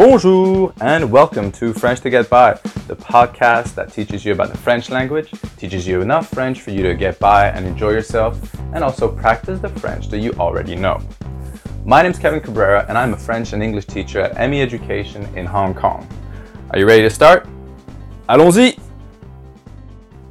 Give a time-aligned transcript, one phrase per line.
[0.00, 2.54] Bonjour and welcome to French to Get By,
[2.88, 6.82] the podcast that teaches you about the French language, teaches you enough French for you
[6.84, 8.40] to get by and enjoy yourself,
[8.72, 10.98] and also practice the French that you already know.
[11.84, 15.22] My name is Kevin Cabrera and I'm a French and English teacher at ME Education
[15.36, 16.08] in Hong Kong.
[16.70, 17.46] Are you ready to start?
[18.30, 18.78] Allons-y!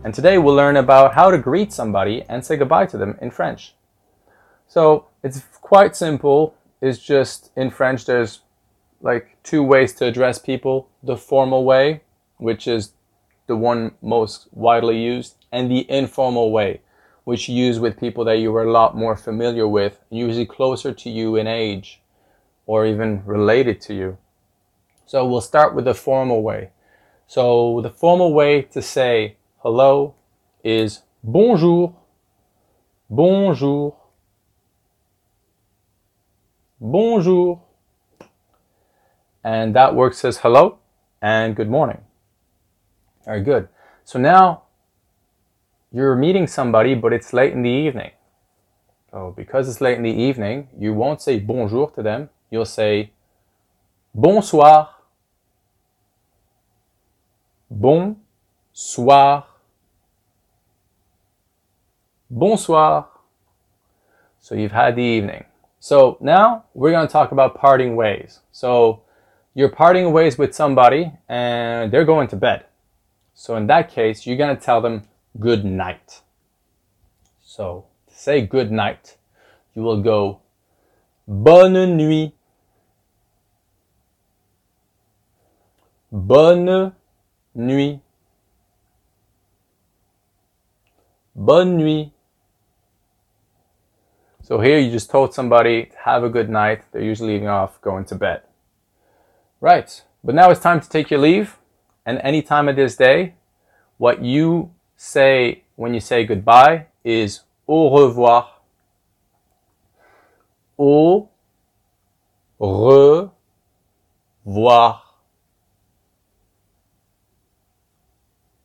[0.04, 3.30] And today we'll learn about how to greet somebody and say goodbye to them in
[3.30, 3.76] French.
[4.68, 6.56] So it's quite simple.
[6.82, 8.40] It's just in French there's
[9.02, 12.02] like two ways to address people the formal way,
[12.38, 12.94] which is
[13.48, 16.82] the one most widely used, and the informal way,
[17.24, 20.94] which you use with people that you are a lot more familiar with, usually closer
[20.94, 22.02] to you in age
[22.66, 24.18] or even related to you.
[25.06, 26.70] So we'll start with the formal way.
[27.26, 30.14] So the formal way to say hello
[30.64, 31.96] is bonjour,
[33.10, 33.96] bonjour,
[36.80, 37.62] bonjour.
[39.44, 40.80] And that works as hello
[41.22, 42.02] and good morning.
[43.26, 43.70] Very good.
[44.04, 44.64] So now
[45.92, 48.12] you're meeting somebody, but it's late in the evening.
[49.12, 52.30] So because it's late in the evening, you won't say bonjour to them.
[52.52, 53.12] You'll say
[54.14, 54.90] bonsoir.
[57.70, 59.46] Bonsoir.
[62.30, 63.08] Bonsoir.
[64.40, 65.46] So you've had the evening.
[65.80, 68.40] So now we're going to talk about parting ways.
[68.52, 69.04] So
[69.54, 72.66] you're parting ways with somebody and they're going to bed.
[73.34, 75.04] So in that case, you're going to tell them
[75.40, 76.22] good night.
[77.42, 79.18] So to say good night,
[79.76, 80.42] you will go
[81.28, 82.34] bonne nuit.
[86.12, 86.94] Bonne
[87.56, 88.00] nuit.
[91.36, 92.12] Bonne nuit.
[94.42, 96.84] So here you just told somebody have a good night.
[96.92, 98.42] They're usually leaving off, going to bed.
[99.62, 100.04] Right.
[100.24, 101.58] But now it's time to take your leave.
[102.06, 103.36] And any time of this day,
[103.98, 108.50] what you say when you say goodbye is au revoir.
[110.78, 111.30] Au
[112.60, 113.32] revoir.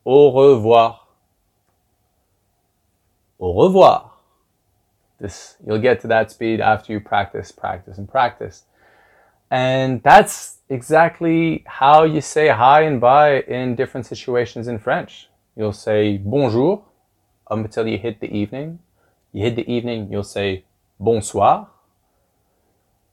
[0.05, 1.07] Au revoir.
[3.39, 4.11] Au revoir.
[5.19, 8.63] This you'll get to that speed after you practice, practice, and practice.
[9.51, 15.29] And that's exactly how you say hi and bye in different situations in French.
[15.55, 16.83] You'll say bonjour
[17.47, 18.79] up until you hit the evening.
[19.31, 20.63] You hit the evening, you'll say
[20.99, 21.67] bonsoir.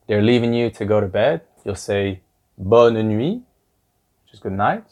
[0.06, 1.42] They're leaving you to go to bed.
[1.64, 2.20] You'll say
[2.58, 3.42] bonne nuit,
[4.24, 4.84] which is good night.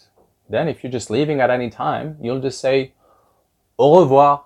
[0.49, 2.93] Then, if you're just leaving at any time, you'll just say
[3.79, 4.45] au revoir.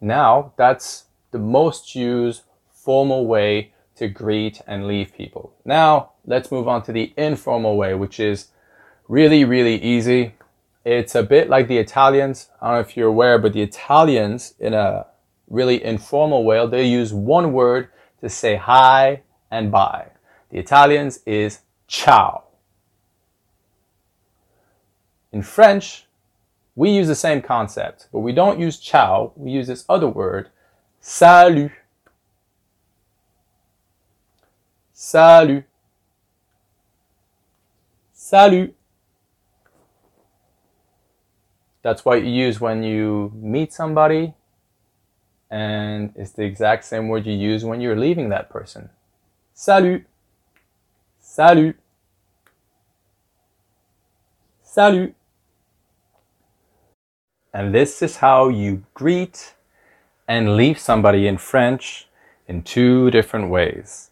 [0.00, 2.42] Now, that's the most used
[2.72, 5.54] formal way to greet and leave people.
[5.64, 8.48] Now, let's move on to the informal way, which is
[9.08, 10.34] really, really easy.
[10.84, 12.50] It's a bit like the Italians.
[12.60, 15.06] I don't know if you're aware, but the Italians, in a
[15.48, 17.88] really informal way, they use one word
[18.20, 20.08] to say hi and bye.
[20.50, 22.44] The Italians is ciao.
[25.32, 26.06] In French,
[26.74, 29.32] we use the same concept, but we don't use ciao.
[29.36, 30.50] We use this other word,
[31.00, 31.72] salut.
[34.98, 35.64] Salut.
[38.14, 38.74] Salut.
[41.82, 44.32] That's what you use when you meet somebody,
[45.50, 48.88] and it's the exact same word you use when you're leaving that person.
[49.52, 50.06] Salut.
[51.20, 51.76] Salut.
[54.62, 55.14] Salut.
[57.52, 59.56] And this is how you greet
[60.26, 62.08] and leave somebody in French
[62.48, 64.10] in two different ways.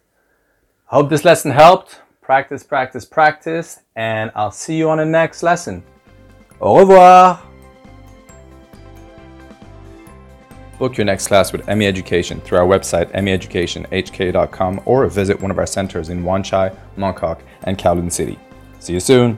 [0.94, 2.02] I hope this lesson helped.
[2.22, 5.82] Practice, practice, practice, and I'll see you on the next lesson.
[6.60, 7.42] Au revoir!
[10.78, 15.58] Book your next class with ME Education through our website, meeducationhk.com, or visit one of
[15.58, 18.38] our centers in Wan Chai, Mong Kok, and Kowloon City.
[18.78, 19.36] See you soon!